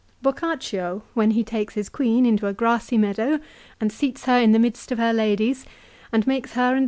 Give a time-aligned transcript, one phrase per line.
[0.23, 3.39] Boccaccio when he takes his queen into a grassy meadow
[3.79, 5.63] and seats her in the midst of her ladies,
[6.11, 6.79] and makes her and CICERO'S RHETORIC.